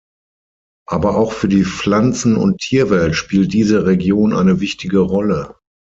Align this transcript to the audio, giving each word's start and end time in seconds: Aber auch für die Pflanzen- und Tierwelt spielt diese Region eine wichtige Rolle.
Aber 0.89 1.15
auch 1.15 1.31
für 1.31 1.47
die 1.47 1.63
Pflanzen- 1.63 2.35
und 2.35 2.57
Tierwelt 2.57 3.15
spielt 3.15 3.53
diese 3.53 3.85
Region 3.85 4.33
eine 4.33 4.59
wichtige 4.59 4.97
Rolle. 4.97 5.53